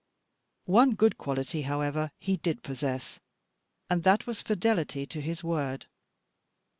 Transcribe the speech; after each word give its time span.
One 0.65 0.95
good 0.95 1.19
quality, 1.19 1.61
however, 1.61 2.09
he 2.19 2.35
did 2.35 2.63
possess, 2.63 3.19
and 3.87 4.01
that 4.01 4.25
was 4.25 4.41
fidelity 4.41 5.05
to 5.05 5.21
his 5.21 5.43
word. 5.43 5.85